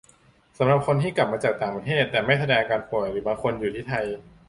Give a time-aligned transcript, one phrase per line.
[0.57, 4.05] สำหรับคนที่กลับมาจากต่างประเทศ แต่ไม่แสดงอาการป่วย หรือบางคนอยู่ที่ไทย